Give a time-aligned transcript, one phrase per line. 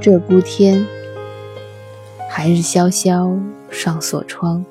[0.00, 0.82] 鹧鸪天。
[2.30, 3.30] 寒日萧萧
[3.70, 4.64] 上锁窗，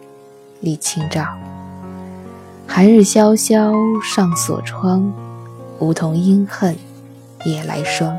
[0.60, 1.24] 李清照。
[2.67, 3.71] 寒日萧萧
[4.03, 5.13] 上锁窗，
[5.78, 6.76] 梧桐阴恨
[7.46, 8.17] 夜来霜。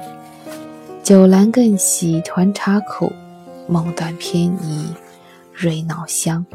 [1.02, 3.12] 酒阑更喜团茶苦，
[3.66, 4.94] 梦断偏倚
[5.52, 6.46] 瑞脑香。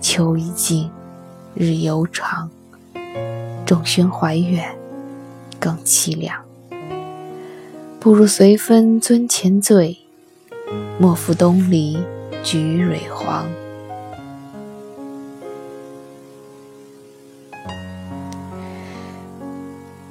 [0.00, 0.90] 秋已尽，
[1.54, 2.48] 日犹长，
[3.66, 4.74] 众喧怀远，
[5.60, 6.45] 更凄凉。
[7.98, 9.98] 不如随分尊前醉，
[10.98, 11.98] 莫负东篱
[12.44, 13.44] 菊蕊黄。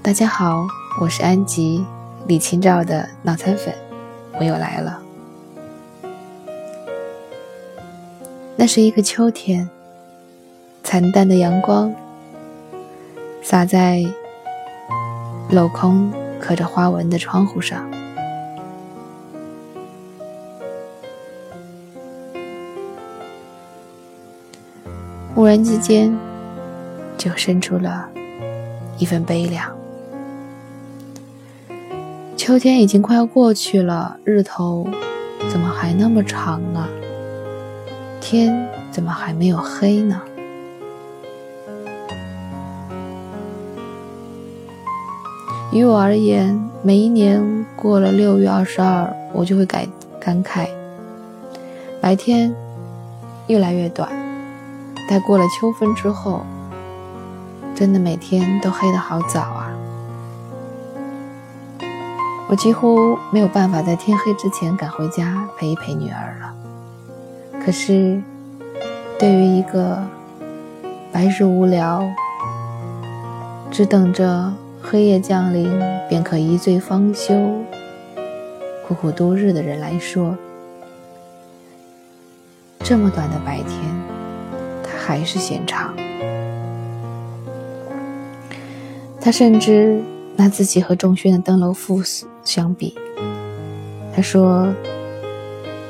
[0.02, 0.68] 大家好，
[1.00, 1.86] 我是安吉，
[2.28, 3.74] 李清照的脑残粉，
[4.40, 5.02] 我又来了。
[8.58, 9.70] 那是一个秋天，
[10.84, 11.94] 惨淡的阳光
[13.42, 14.04] 洒在
[15.50, 16.12] 镂空。
[16.46, 17.90] 刻着花纹的窗户上，
[25.34, 26.16] 忽然之间，
[27.18, 28.08] 就生出了
[29.00, 29.76] 一份悲凉。
[32.38, 34.88] 秋天已经快要过去了，日头
[35.50, 36.88] 怎么还那么长呢？
[38.22, 40.22] 天怎么还没有黑呢？
[45.76, 49.86] 于我而言，每一年过了六月二十二，我就会感
[50.22, 50.70] 感慨，
[52.00, 52.56] 白天
[53.48, 54.10] 越来越短。
[55.10, 56.46] 待过了秋分之后，
[57.76, 59.70] 真的每天都黑得好早啊！
[62.48, 67.60] 我几乎没有办法在天黑之前赶回家陪一陪女儿了。
[67.66, 68.22] 可是，
[69.20, 70.02] 对于一个
[71.12, 72.02] 白日无聊，
[73.70, 74.54] 只等着。
[74.88, 75.68] 黑夜降临，
[76.08, 77.34] 便可一醉方休、
[78.88, 80.38] 苦苦度日的人来说，
[82.82, 83.80] 这么短的白天，
[84.84, 85.92] 他还是嫌长。
[89.20, 90.00] 他甚至
[90.36, 92.04] 拿自己和仲勋的《登楼赋》
[92.44, 92.96] 相比，
[94.16, 94.68] 他说：“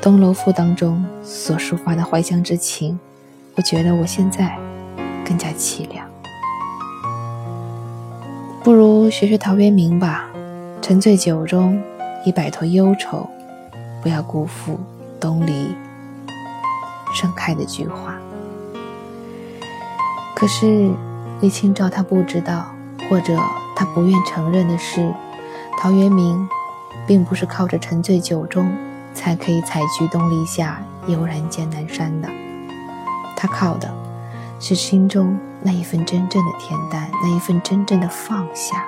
[0.00, 2.98] 登楼赋》当中所抒发的怀乡之情，
[3.56, 4.58] 我觉得我现在
[5.22, 6.08] 更加凄凉。”
[8.66, 10.24] 不如学学陶渊明吧，
[10.82, 11.80] 沉醉酒中，
[12.24, 13.24] 以摆脱忧愁，
[14.02, 14.76] 不要辜负
[15.20, 15.72] 东篱
[17.14, 18.16] 盛开的菊花。
[20.34, 20.90] 可是
[21.40, 22.66] 李清照他不知道，
[23.08, 23.38] 或者
[23.76, 25.14] 他不愿承认的是，
[25.78, 26.48] 陶渊明
[27.06, 28.68] 并不是靠着沉醉酒中
[29.14, 32.28] 才可以采菊东篱下，悠然见南山的，
[33.36, 33.88] 他靠的。
[34.58, 38.86] 是心中那一份真正的恬淡，那一份真正的放下。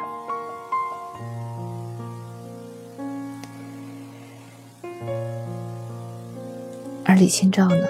[7.05, 7.89] 而李清照呢，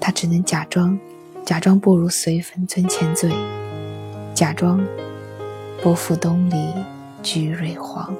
[0.00, 0.98] 她只能假装，
[1.44, 3.30] 假装不如随分尊前醉，
[4.34, 4.82] 假装
[5.82, 6.72] 不负东篱
[7.22, 8.16] 菊蕊黄。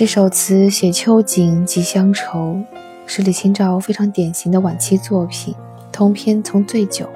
[0.00, 2.64] 这首词写秋景及乡愁，
[3.06, 5.54] 是李清照非常典型的晚期作品。
[5.92, 7.06] 通篇从醉酒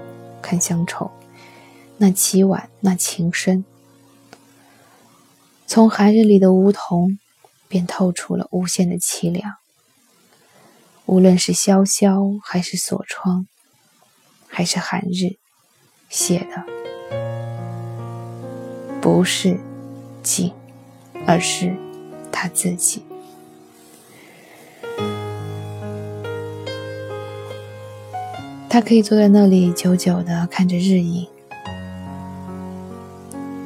[0.43, 1.11] 看乡愁，
[1.97, 3.65] 那凄婉，那情深。
[5.67, 7.19] 从寒日里的梧桐，
[7.69, 9.55] 便透出了无限的凄凉。
[11.07, 13.47] 无论是萧萧，还是锁窗，
[14.47, 15.39] 还是寒日，
[16.11, 16.67] 写的
[19.01, 19.59] 不是
[20.23, 20.53] 景，
[21.27, 21.75] 而是。
[22.37, 23.03] 他自己，
[28.69, 31.27] 他可以坐在那里久久的看着日影，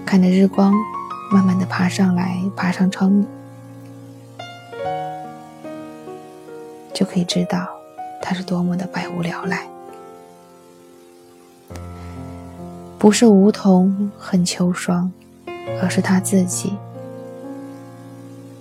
[0.05, 0.75] 看着日光
[1.33, 3.25] 慢慢的爬上来，爬上窗，
[6.93, 7.67] 就可以知道
[8.21, 9.67] 他是多么的百无聊赖。
[12.99, 15.11] 不是梧桐恨秋霜，
[15.81, 16.75] 而是他自己。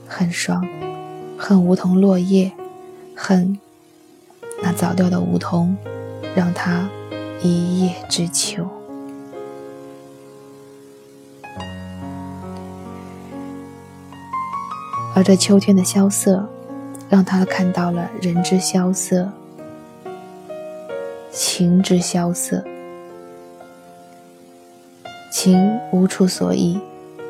[0.07, 0.65] 恨霜，
[1.37, 2.51] 恨梧桐落叶，
[3.15, 3.59] 恨
[4.63, 5.75] 那早掉的梧桐，
[6.35, 6.89] 让他
[7.43, 8.67] 一叶知秋。
[15.13, 16.47] 而这秋天的萧瑟，
[17.09, 19.31] 让他看到了人之萧瑟，
[21.31, 22.63] 情之萧瑟。
[25.31, 26.79] 情无处所依，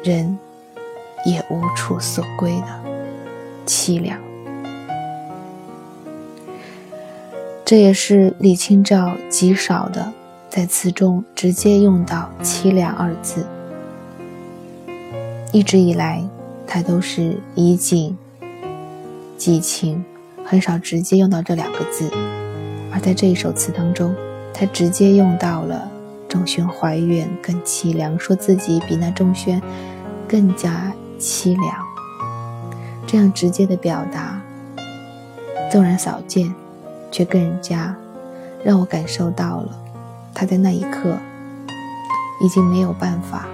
[0.03, 0.37] 人。
[1.27, 2.67] 也无处所归的
[3.65, 4.17] 凄凉，
[7.65, 10.13] 这也是李清照极少的
[10.49, 13.45] 在词中直接用到“凄凉”二字。
[15.51, 16.23] 一直以来，
[16.65, 18.17] 他都是以景
[19.37, 20.05] 寄情，
[20.45, 22.09] 很少直接用到这两个字。
[22.89, 24.15] 而在这一首词当中，
[24.53, 25.91] 他直接用到了
[26.29, 29.61] “仲宣怀远更凄凉”，说自己比那仲宣
[30.25, 31.85] 更加凄凉。
[33.05, 34.39] 这样直接的表达，
[35.71, 36.53] 纵然少见，
[37.11, 37.95] 却更加
[38.63, 39.69] 让我感受到了。
[40.33, 41.17] 他在那一刻
[42.41, 43.47] 已经没有办法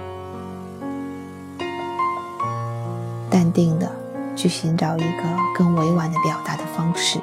[3.30, 3.90] 淡定的
[4.36, 5.22] 去寻找一个
[5.56, 7.20] 更委婉的表达的方式，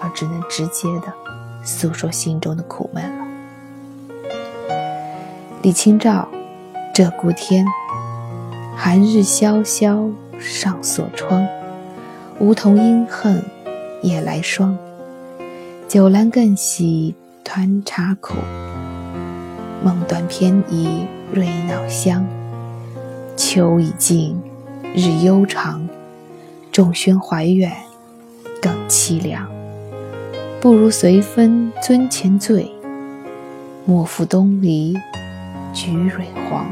[0.00, 1.12] 而只能直接的
[1.62, 3.24] 诉说心中的苦闷了。
[5.62, 6.26] 李清照，
[6.94, 7.64] 鹧鸪天，
[8.76, 11.46] 寒日萧萧上锁窗，
[12.38, 13.42] 梧桐应恨
[14.02, 14.76] 夜来霜。
[15.88, 18.34] 酒阑更喜团茶苦。
[19.82, 22.26] 梦断偏倚瑞脑香，
[23.36, 24.36] 秋已尽，
[24.94, 25.88] 日悠长。
[26.72, 27.72] 仲宣怀远，
[28.60, 29.48] 更凄凉。
[30.60, 32.68] 不如随分樽前醉，
[33.84, 34.98] 莫负东篱
[35.72, 36.66] 菊蕊黄。